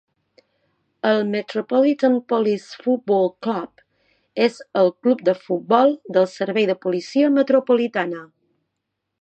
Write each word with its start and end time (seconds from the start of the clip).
El 1.09 1.19
Metropolitan 1.33 2.15
Police 2.33 2.79
Football 2.85 3.29
Club 3.47 3.85
és 4.47 4.57
el 4.83 4.91
club 5.05 5.23
de 5.31 5.37
futbol 5.45 5.95
del 6.19 6.29
servei 6.39 6.69
de 6.73 6.81
policia 6.87 7.31
metropolitana. 7.39 8.27